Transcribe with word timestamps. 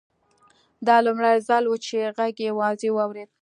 دا 0.87 0.97
لومړی 1.05 1.35
ځل 1.47 1.63
و 1.67 1.75
چې 1.85 1.97
غږ 2.17 2.35
یې 2.45 2.51
واضح 2.59 2.89
واورېد 2.93 3.29